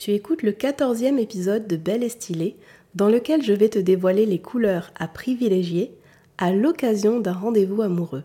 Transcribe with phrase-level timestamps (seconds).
[0.00, 2.56] Tu écoutes le quatorzième épisode de Belle et Stylée,
[2.94, 5.92] dans lequel je vais te dévoiler les couleurs à privilégier
[6.38, 8.22] à l'occasion d'un rendez-vous amoureux.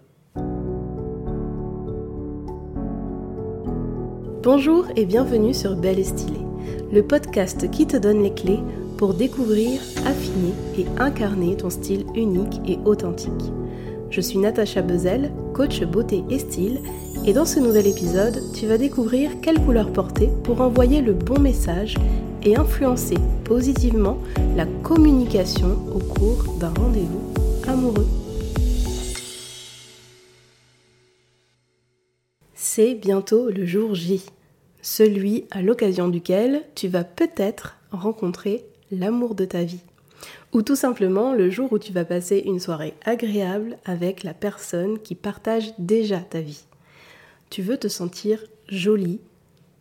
[4.42, 6.46] Bonjour et bienvenue sur Belle et Stylée,
[6.94, 8.62] le podcast qui te donne les clés
[8.98, 13.52] pour découvrir, affiner et incarner ton style unique et authentique.
[14.12, 16.80] Je suis Natacha Bezel, coach beauté et style,
[17.28, 21.40] et dans ce nouvel épisode, tu vas découvrir quelle couleur porter pour envoyer le bon
[21.40, 21.96] message
[22.44, 24.20] et influencer positivement
[24.56, 27.34] la communication au cours d'un rendez-vous
[27.68, 28.08] amoureux.
[32.54, 34.24] C'est bientôt le jour J,
[34.84, 39.82] celui à l'occasion duquel tu vas peut-être rencontrer l'amour de ta vie.
[40.54, 45.00] Ou tout simplement le jour où tu vas passer une soirée agréable avec la personne
[45.00, 46.66] qui partage déjà ta vie
[47.50, 49.20] tu veux te sentir jolie,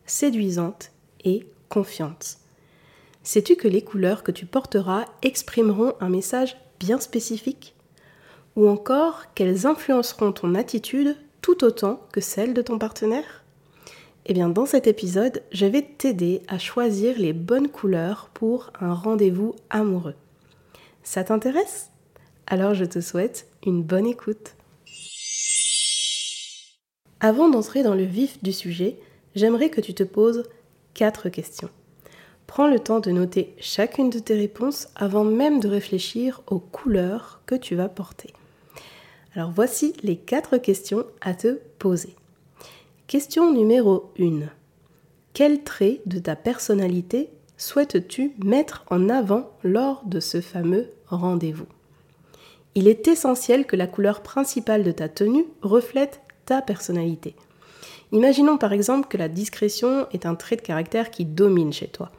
[0.06, 0.92] séduisante
[1.24, 2.38] et confiante.
[3.22, 7.74] Sais-tu que les couleurs que tu porteras exprimeront un message bien spécifique?
[8.56, 13.42] Ou encore qu'elles influenceront ton attitude tout autant que celle de ton partenaire?
[14.26, 18.94] Eh bien dans cet épisode, je vais t'aider à choisir les bonnes couleurs pour un
[18.94, 20.14] rendez-vous amoureux.
[21.02, 21.90] Ça t'intéresse?
[22.46, 24.54] Alors je te souhaite une bonne écoute.
[27.24, 28.98] Avant d'entrer dans le vif du sujet,
[29.34, 30.42] j'aimerais que tu te poses
[30.92, 31.70] quatre questions.
[32.46, 37.40] Prends le temps de noter chacune de tes réponses avant même de réfléchir aux couleurs
[37.46, 38.34] que tu vas porter.
[39.34, 42.14] Alors voici les quatre questions à te poser.
[43.06, 44.40] Question numéro 1.
[45.32, 51.68] Quel trait de ta personnalité souhaites-tu mettre en avant lors de ce fameux rendez-vous?
[52.74, 57.34] Il est essentiel que la couleur principale de ta tenue reflète ta personnalité.
[58.12, 62.10] Imaginons par exemple que la discrétion est un trait de caractère qui domine chez toi.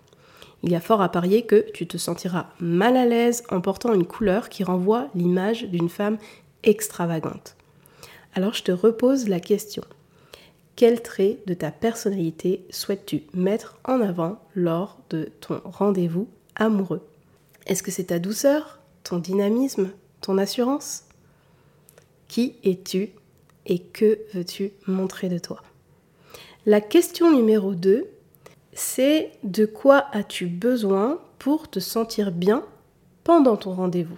[0.64, 3.94] Il y a fort à parier que tu te sentiras mal à l'aise en portant
[3.94, 6.18] une couleur qui renvoie l'image d'une femme
[6.64, 7.56] extravagante.
[8.34, 9.84] Alors je te repose la question.
[10.76, 17.02] Quel trait de ta personnalité souhaites-tu mettre en avant lors de ton rendez-vous amoureux?
[17.66, 21.06] Est-ce que c'est ta douceur, ton dynamisme, ton assurance?
[22.28, 23.12] Qui es-tu?
[23.66, 25.62] Et que veux-tu montrer de toi?
[26.66, 28.06] La question numéro 2,
[28.74, 32.64] c'est de quoi as-tu besoin pour te sentir bien
[33.24, 34.18] pendant ton rendez-vous?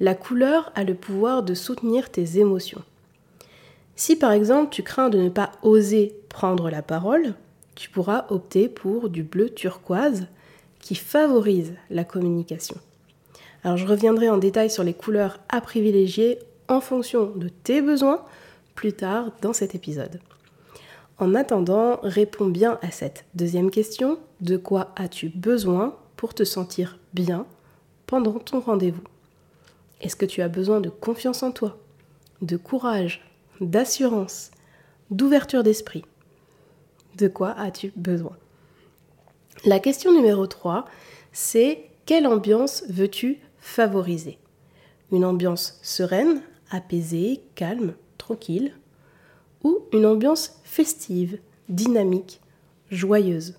[0.00, 2.82] La couleur a le pouvoir de soutenir tes émotions.
[3.94, 7.34] Si par exemple tu crains de ne pas oser prendre la parole,
[7.74, 10.26] tu pourras opter pour du bleu turquoise
[10.80, 12.76] qui favorise la communication.
[13.64, 18.22] Alors je reviendrai en détail sur les couleurs à privilégier en fonction de tes besoins
[18.76, 20.20] plus tard dans cet épisode.
[21.18, 24.20] En attendant, réponds bien à cette deuxième question.
[24.40, 27.46] De quoi as-tu besoin pour te sentir bien
[28.06, 29.02] pendant ton rendez-vous?
[30.00, 31.78] Est-ce que tu as besoin de confiance en toi,
[32.42, 33.24] de courage,
[33.60, 34.50] d'assurance,
[35.10, 36.04] d'ouverture d'esprit?
[37.16, 38.36] De quoi as-tu besoin?
[39.64, 40.84] La question numéro 3,
[41.32, 44.38] c'est quelle ambiance veux-tu favoriser?
[45.10, 47.94] Une ambiance sereine, apaisée, calme,
[49.62, 51.38] ou une ambiance festive,
[51.68, 52.40] dynamique,
[52.90, 53.54] joyeuse.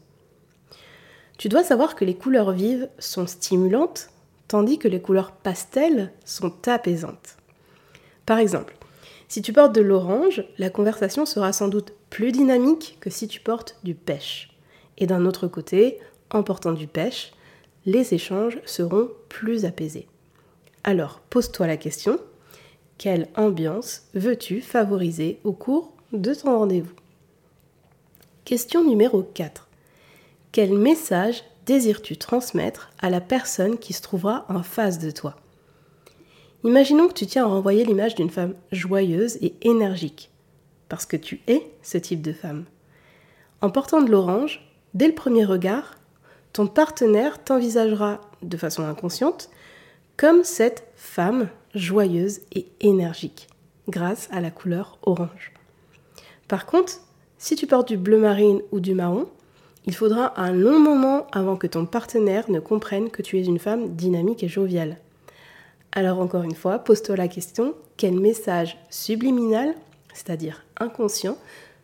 [1.37, 4.09] Tu dois savoir que les couleurs vives sont stimulantes,
[4.47, 7.37] tandis que les couleurs pastel sont apaisantes.
[8.25, 8.75] Par exemple,
[9.27, 13.41] si tu portes de l'orange, la conversation sera sans doute plus dynamique que si tu
[13.41, 14.49] portes du pêche.
[14.97, 15.99] Et d'un autre côté,
[16.31, 17.33] en portant du pêche,
[17.85, 20.07] les échanges seront plus apaisés.
[20.83, 22.19] Alors, pose-toi la question,
[22.97, 26.95] quelle ambiance veux-tu favoriser au cours de ton rendez-vous?
[28.43, 29.67] Question numéro 4.
[30.51, 35.35] Quel message désires-tu transmettre à la personne qui se trouvera en face de toi?
[36.63, 40.31] Imaginons que tu tiens à renvoyer l'image d'une femme joyeuse et énergique,
[40.89, 42.65] parce que tu es ce type de femme.
[43.61, 45.95] En portant de l'orange, dès le premier regard,
[46.51, 49.49] ton partenaire t'envisagera de façon inconsciente
[50.15, 53.47] comme cette femme joyeuse et énergique,
[53.87, 55.53] grâce à la couleur orange.
[56.47, 57.01] Par contre,
[57.37, 59.27] si tu portes du bleu marine ou du marron,
[59.85, 63.59] il faudra un long moment avant que ton partenaire ne comprenne que tu es une
[63.59, 64.97] femme dynamique et joviale.
[65.93, 69.75] Alors encore une fois, pose-toi la question, quel message subliminal,
[70.13, 71.37] c'est-à-dire inconscient,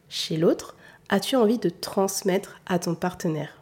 [0.10, 0.76] chez l'autre,
[1.10, 3.58] as-tu envie de transmettre à ton partenaire?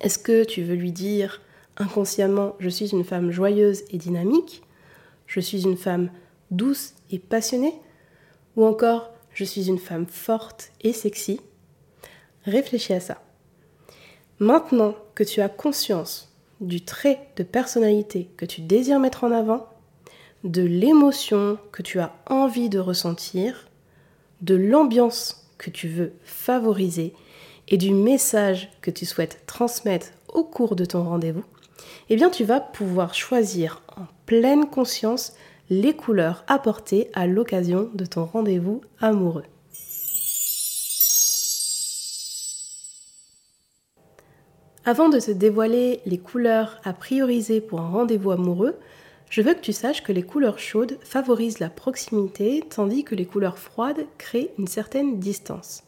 [0.00, 1.40] Est-ce que tu veux lui dire
[1.78, 4.62] inconsciemment je suis une femme joyeuse et dynamique?
[5.26, 6.10] Je suis une femme
[6.50, 7.74] douce et passionnée
[8.56, 11.40] Ou encore, je suis une femme forte et sexy
[12.44, 13.22] Réfléchis à ça.
[14.38, 19.66] Maintenant que tu as conscience du trait de personnalité que tu désires mettre en avant,
[20.44, 23.68] de l'émotion que tu as envie de ressentir,
[24.42, 27.14] de l'ambiance que tu veux favoriser
[27.68, 31.44] et du message que tu souhaites transmettre au cours de ton rendez-vous,
[32.08, 35.34] eh bien tu vas pouvoir choisir en pleine conscience
[35.70, 39.44] les couleurs apportées à l'occasion de ton rendez-vous amoureux.
[44.84, 48.76] Avant de te dévoiler les couleurs à prioriser pour un rendez-vous amoureux,
[49.28, 53.26] je veux que tu saches que les couleurs chaudes favorisent la proximité tandis que les
[53.26, 55.82] couleurs froides créent une certaine distance.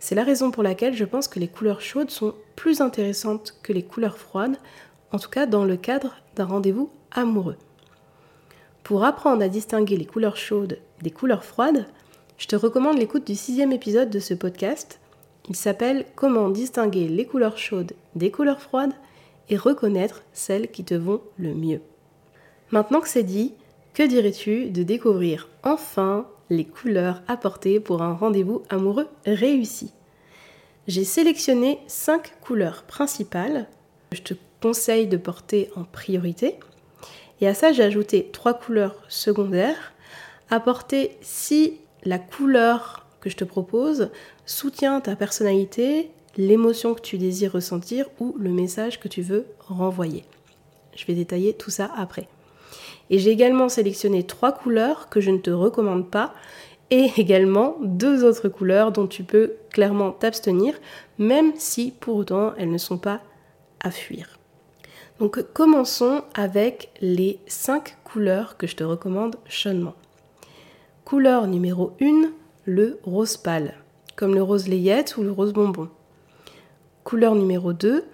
[0.00, 3.72] C'est la raison pour laquelle je pense que les couleurs chaudes sont plus intéressantes que
[3.72, 4.56] les couleurs froides,
[5.12, 7.56] en tout cas dans le cadre d'un rendez-vous amoureux.
[8.82, 11.86] Pour apprendre à distinguer les couleurs chaudes des couleurs froides,
[12.38, 14.98] je te recommande l'écoute du sixième épisode de ce podcast.
[15.48, 18.94] Il s'appelle Comment distinguer les couleurs chaudes des couleurs froides
[19.48, 21.80] et reconnaître celles qui te vont le mieux.
[22.70, 23.54] Maintenant que c'est dit,
[23.94, 29.92] que dirais-tu de découvrir enfin les couleurs apportées pour un rendez-vous amoureux réussi?
[30.88, 33.68] J'ai sélectionné 5 couleurs principales
[34.12, 36.56] je te conseille de porter en priorité
[37.42, 39.92] et à ça, j'ai ajouté trois couleurs secondaires
[40.48, 44.10] apporter si la couleur que je te propose
[44.46, 50.24] soutient ta personnalité, l'émotion que tu désires ressentir ou le message que tu veux renvoyer.
[50.94, 52.28] Je vais détailler tout ça après.
[53.10, 56.34] Et j'ai également sélectionné trois couleurs que je ne te recommande pas
[56.90, 60.74] et également deux autres couleurs dont tu peux clairement t'abstenir,
[61.18, 63.20] même si pour autant elles ne sont pas
[63.80, 64.38] à fuir.
[65.18, 69.94] Donc commençons avec les 5 couleurs que je te recommande chaudement.
[71.04, 72.30] Couleur numéro 1,
[72.64, 73.74] le rose pâle,
[74.16, 75.88] comme le rose layette ou le rose bonbon.
[77.04, 78.04] Couleur numéro 2,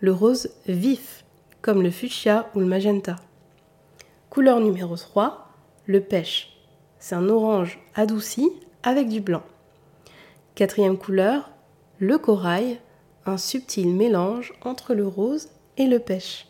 [0.00, 1.24] le rose vif,
[1.60, 3.16] comme le fuchsia ou le magenta.
[4.30, 5.48] Couleur numéro 3,
[5.86, 6.56] le pêche.
[6.98, 8.50] C'est un orange adouci
[8.82, 9.42] avec du blanc.
[10.54, 11.50] Quatrième couleur,
[11.98, 12.80] le corail,
[13.26, 15.48] un subtil mélange entre le rose
[15.80, 16.46] et le pêche.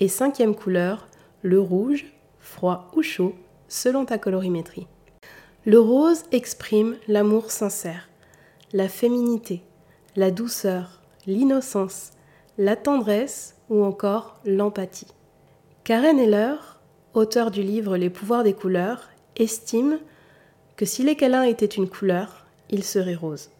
[0.00, 1.08] Et cinquième couleur,
[1.42, 2.06] le rouge,
[2.38, 3.34] froid ou chaud,
[3.68, 4.86] selon ta colorimétrie.
[5.66, 8.08] Le rose exprime l'amour sincère,
[8.72, 9.62] la féminité,
[10.16, 12.10] la douceur, l'innocence,
[12.56, 15.12] la tendresse ou encore l'empathie.
[15.84, 16.80] Karen Heller,
[17.14, 19.98] auteur du livre Les pouvoirs des couleurs, estime
[20.76, 23.50] que si les câlins étaient une couleur, il serait rose.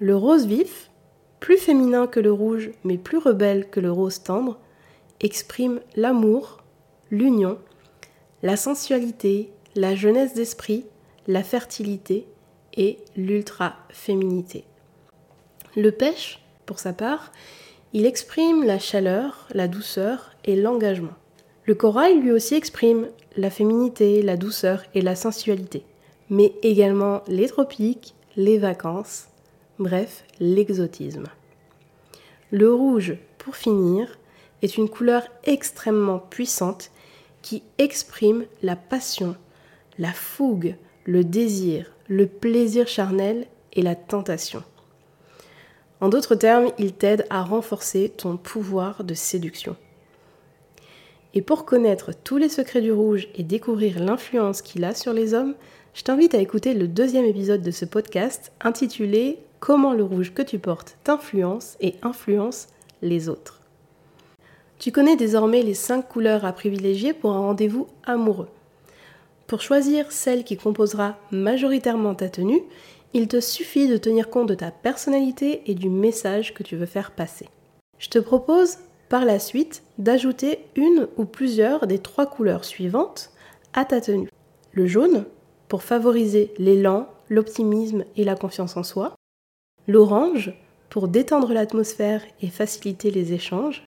[0.00, 0.90] Le rose vif,
[1.40, 4.58] plus féminin que le rouge mais plus rebelle que le rose tendre,
[5.20, 6.62] exprime l'amour,
[7.10, 7.58] l'union,
[8.42, 10.84] la sensualité, la jeunesse d'esprit,
[11.26, 12.26] la fertilité
[12.74, 14.64] et l'ultra-féminité.
[15.76, 17.32] Le pêche, pour sa part,
[17.92, 21.14] il exprime la chaleur, la douceur et l'engagement.
[21.64, 25.84] Le corail lui aussi exprime la féminité, la douceur et la sensualité,
[26.30, 29.28] mais également les tropiques, les vacances,
[29.78, 31.26] bref, l'exotisme.
[32.50, 34.18] Le rouge, pour finir,
[34.62, 36.90] est une couleur extrêmement puissante
[37.42, 39.36] qui exprime la passion,
[39.98, 44.62] la fougue, le désir, le plaisir charnel et la tentation.
[46.00, 49.76] En d'autres termes, il t'aide à renforcer ton pouvoir de séduction.
[51.34, 55.34] Et pour connaître tous les secrets du rouge et découvrir l'influence qu'il a sur les
[55.34, 55.54] hommes,
[55.94, 60.42] je t'invite à écouter le deuxième épisode de ce podcast intitulé Comment le rouge que
[60.42, 62.68] tu portes t'influence et influence
[63.02, 63.60] les autres.
[64.78, 68.48] Tu connais désormais les 5 couleurs à privilégier pour un rendez-vous amoureux.
[69.46, 72.62] Pour choisir celle qui composera majoritairement ta tenue,
[73.14, 76.86] il te suffit de tenir compte de ta personnalité et du message que tu veux
[76.86, 77.48] faire passer.
[77.98, 83.30] Je te propose par la suite d'ajouter une ou plusieurs des trois couleurs suivantes
[83.72, 84.28] à ta tenue.
[84.72, 85.24] Le jaune,
[85.68, 89.15] pour favoriser l'élan, l'optimisme et la confiance en soi.
[89.88, 90.52] L'orange,
[90.90, 93.84] pour détendre l'atmosphère et faciliter les échanges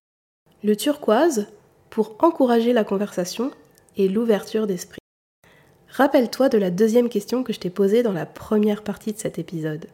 [0.63, 1.47] le turquoise
[1.89, 3.51] pour encourager la conversation
[3.97, 4.99] et l'ouverture d'esprit.
[5.89, 9.39] Rappelle-toi de la deuxième question que je t'ai posée dans la première partie de cet
[9.39, 9.87] épisode.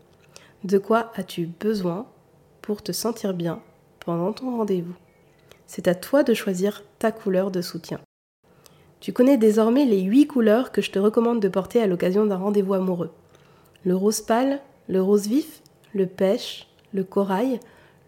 [0.63, 2.07] De quoi as-tu besoin
[2.61, 3.61] pour te sentir bien
[3.99, 4.95] pendant ton rendez-vous?
[5.67, 7.99] C'est à toi de choisir ta couleur de soutien.
[8.99, 12.37] Tu connais désormais les huit couleurs que je te recommande de porter à l'occasion d'un
[12.37, 13.11] rendez-vous amoureux.
[13.83, 15.61] Le rose pâle, le rose vif,
[15.95, 17.59] le pêche, le corail,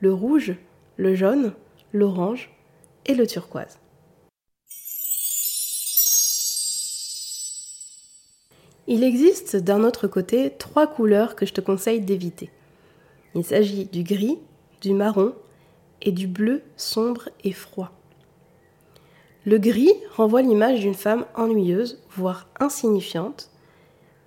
[0.01, 0.55] le rouge,
[0.97, 1.53] le jaune,
[1.93, 2.51] l'orange
[3.05, 3.79] et le turquoise.
[8.87, 12.49] Il existe d'un autre côté trois couleurs que je te conseille d'éviter.
[13.35, 14.37] Il s'agit du gris,
[14.81, 15.33] du marron
[16.01, 17.91] et du bleu sombre et froid.
[19.45, 23.49] Le gris renvoie l'image d'une femme ennuyeuse, voire insignifiante,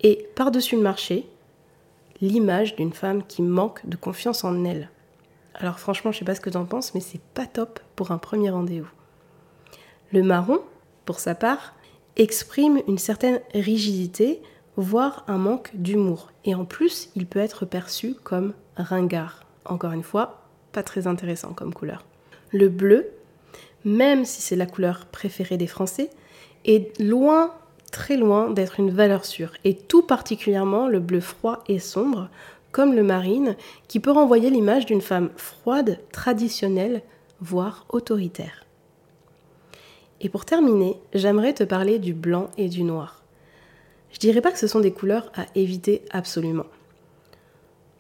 [0.03, 1.27] et par-dessus le marché,
[2.21, 4.91] l'image d'une femme qui manque de confiance en elle.
[5.55, 8.11] Alors franchement, je sais pas ce que tu en penses, mais c'est pas top pour
[8.11, 8.91] un premier rendez-vous.
[10.13, 10.61] Le marron,
[11.05, 11.75] pour sa part,
[12.17, 14.43] exprime une certaine rigidité,
[14.77, 16.31] voire un manque d'humour.
[16.45, 19.45] Et en plus, il peut être perçu comme ringard.
[19.65, 22.05] Encore une fois, pas très intéressant comme couleur.
[22.53, 23.11] Le bleu
[23.85, 26.11] même si c'est la couleur préférée des Français,
[26.65, 27.55] est loin,
[27.91, 32.29] très loin d'être une valeur sûre, et tout particulièrement le bleu froid et sombre,
[32.73, 33.57] comme le marine,
[33.89, 37.03] qui peut renvoyer l'image d'une femme froide, traditionnelle,
[37.41, 38.65] voire autoritaire.
[40.21, 43.23] Et pour terminer, j'aimerais te parler du blanc et du noir.
[44.13, 46.67] Je dirais pas que ce sont des couleurs à éviter absolument.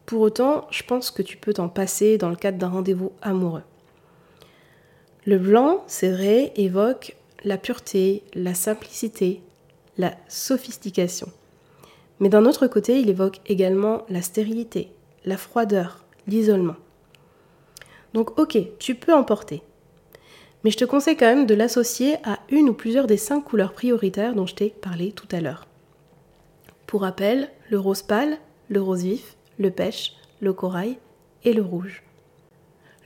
[0.06, 3.62] Pour autant, je pense que tu peux t'en passer dans le cadre d'un rendez-vous amoureux.
[5.24, 9.40] Le blanc, c'est vrai, évoque la pureté, la simplicité,
[10.00, 11.28] la sophistication.
[12.18, 14.90] Mais d'un autre côté, il évoque également la stérilité,
[15.24, 16.76] la froideur, l'isolement.
[18.14, 19.62] Donc ok, tu peux en porter.
[20.64, 23.72] Mais je te conseille quand même de l'associer à une ou plusieurs des cinq couleurs
[23.72, 25.66] prioritaires dont je t'ai parlé tout à l'heure.
[26.86, 28.38] Pour rappel, le rose pâle,
[28.68, 30.98] le rose vif, le pêche, le corail
[31.44, 32.02] et le rouge.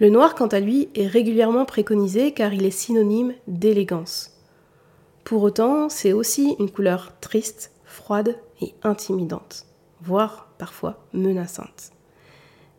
[0.01, 4.34] Le noir, quant à lui, est régulièrement préconisé car il est synonyme d'élégance.
[5.25, 9.65] Pour autant, c'est aussi une couleur triste, froide et intimidante,
[10.03, 11.93] voire parfois menaçante.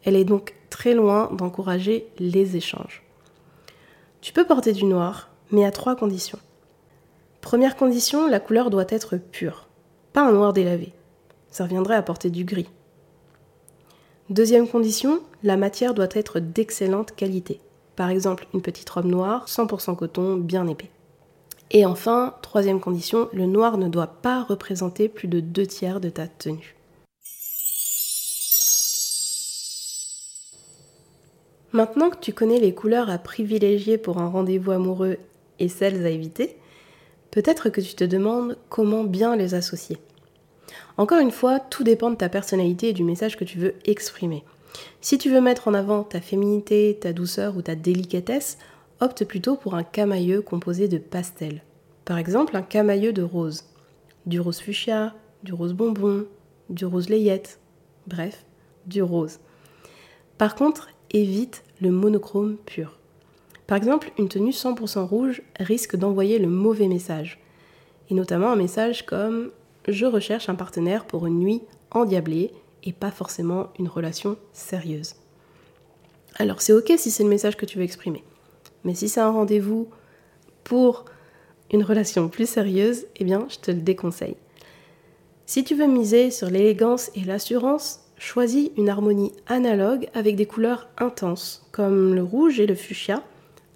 [0.03, 3.03] Elle est donc très loin d'encourager les échanges.
[4.21, 6.37] Tu peux porter du noir, mais à trois conditions.
[7.41, 9.67] Première condition, la couleur doit être pure,
[10.13, 10.93] pas un noir délavé.
[11.49, 12.69] Ça reviendrait à porter du gris.
[14.29, 17.59] Deuxième condition, la matière doit être d'excellente qualité.
[17.95, 20.91] Par exemple, une petite robe noire, 100% coton, bien épais.
[21.75, 26.07] Et enfin, troisième condition, le noir ne doit pas représenter plus de deux tiers de
[26.07, 26.73] ta tenue.
[31.73, 35.17] Maintenant que tu connais les couleurs à privilégier pour un rendez-vous amoureux
[35.59, 36.55] et celles à éviter,
[37.29, 39.97] peut-être que tu te demandes comment bien les associer.
[40.95, 44.45] Encore une fois, tout dépend de ta personnalité et du message que tu veux exprimer.
[45.01, 48.59] Si tu veux mettre en avant ta féminité, ta douceur ou ta délicatesse,
[48.99, 51.63] opte plutôt pour un camailleux composé de pastels.
[52.05, 53.63] Par exemple, un camailleux de rose.
[54.25, 56.25] Du rose fuchsia, du rose bonbon,
[56.69, 57.59] du rose layette,
[58.07, 58.45] bref,
[58.85, 59.39] du rose.
[60.37, 62.99] Par contre, évite le monochrome pur.
[63.67, 67.39] Par exemple, une tenue 100% rouge risque d'envoyer le mauvais message.
[68.09, 69.51] Et notamment un message comme
[69.87, 71.61] je recherche un partenaire pour une nuit
[71.91, 72.51] endiablée
[72.83, 75.15] et pas forcément une relation sérieuse.
[76.37, 78.23] Alors c'est ok si c'est le message que tu veux exprimer.
[78.85, 79.89] Mais si c'est un rendez-vous
[80.63, 81.03] pour
[81.73, 84.37] une relation plus sérieuse, eh bien je te le déconseille.
[85.45, 90.87] Si tu veux miser sur l'élégance et l'assurance, choisis une harmonie analogue avec des couleurs
[90.97, 93.21] intenses, comme le rouge et le fuchsia,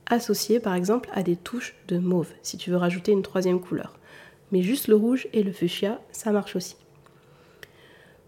[0.06, 4.00] associés par exemple à des touches de mauve, si tu veux rajouter une troisième couleur
[4.52, 6.76] mais juste le rouge et le fuchsia, ça marche aussi.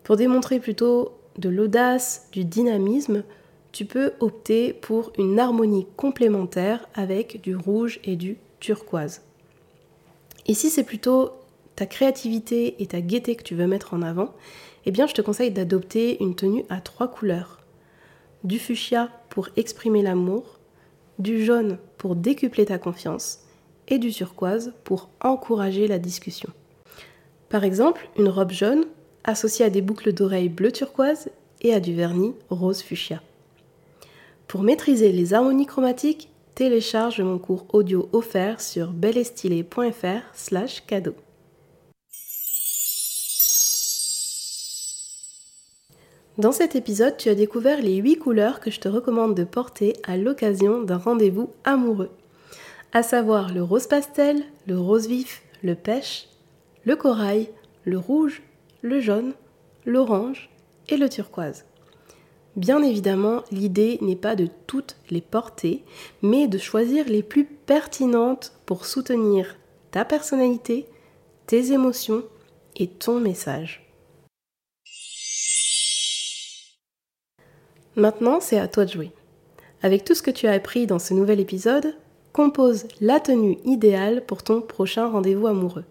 [0.03, 3.23] Pour démontrer plutôt de l'audace, du dynamisme,
[3.71, 9.21] tu peux opter pour une harmonie complémentaire avec du rouge et du turquoise.
[10.47, 11.31] Ici, c'est plutôt
[11.75, 14.33] ta créativité et ta gaieté que tu veux mettre en avant,
[14.85, 17.59] eh bien, je te conseille d'adopter une tenue à trois couleurs.
[18.43, 20.59] Du fuchsia pour exprimer l'amour,
[21.19, 23.45] du jaune pour décupler ta confiance
[23.87, 26.49] et du turquoise pour encourager la discussion.
[27.49, 28.85] Par exemple, une robe jaune
[29.23, 31.29] associée à des boucles d'oreilles bleu turquoise
[31.61, 33.21] et à du vernis rose fuchsia.
[34.51, 41.15] Pour maîtriser les harmonies chromatiques, télécharge mon cours audio offert sur belestilé.fr slash cadeau.
[46.37, 49.93] Dans cet épisode, tu as découvert les 8 couleurs que je te recommande de porter
[50.05, 52.09] à l'occasion d'un rendez-vous amoureux
[52.91, 56.27] à savoir le rose pastel, le rose vif, le pêche,
[56.83, 57.47] le corail,
[57.85, 58.41] le rouge,
[58.81, 59.31] le jaune,
[59.85, 60.49] l'orange
[60.89, 61.63] et le turquoise.
[62.57, 65.83] Bien évidemment, l'idée n'est pas de toutes les porter,
[66.21, 69.55] mais de choisir les plus pertinentes pour soutenir
[69.91, 70.85] ta personnalité,
[71.47, 72.23] tes émotions
[72.75, 73.87] et ton message.
[77.95, 79.11] Maintenant, c'est à toi de jouer.
[79.81, 81.95] Avec tout ce que tu as appris dans ce nouvel épisode,
[82.33, 85.85] compose la tenue idéale pour ton prochain rendez-vous amoureux.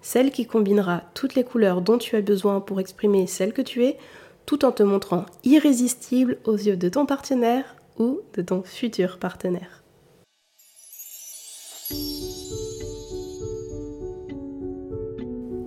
[0.00, 3.84] Celle qui combinera toutes les couleurs dont tu as besoin pour exprimer celle que tu
[3.84, 3.98] es,
[4.46, 9.82] tout en te montrant irrésistible aux yeux de ton partenaire ou de ton futur partenaire.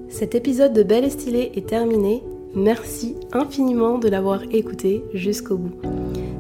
[0.10, 2.24] Cet épisode de Belle et Stylée est terminé.
[2.56, 5.82] Merci infiniment de l'avoir écouté jusqu'au bout.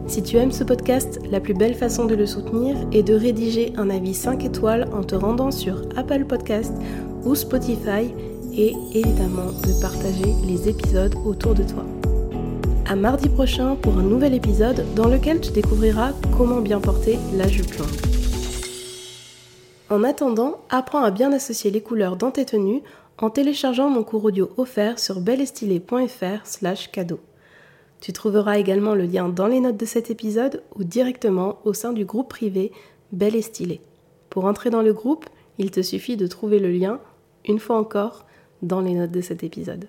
[0.07, 3.73] Si tu aimes ce podcast, la plus belle façon de le soutenir est de rédiger
[3.75, 6.73] un avis 5 étoiles en te rendant sur Apple Podcast
[7.25, 8.13] ou Spotify
[8.53, 11.83] et évidemment de partager les épisodes autour de toi.
[12.87, 17.47] À mardi prochain pour un nouvel épisode dans lequel tu découvriras comment bien porter la
[17.47, 17.87] jupe longue.
[19.89, 22.83] En attendant, apprends à bien associer les couleurs dans tes tenues
[23.17, 27.19] en téléchargeant mon cours audio offert sur belestylé.fr slash cadeau.
[28.01, 31.91] Tu trouveras également le lien dans les notes de cet épisode ou directement au sein
[31.91, 32.71] du groupe privé
[33.11, 33.81] Belle et Stylé.
[34.29, 35.25] Pour entrer dans le groupe,
[35.57, 36.99] il te suffit de trouver le lien,
[37.45, 38.27] une fois encore,
[38.61, 39.85] dans les notes de cet épisode.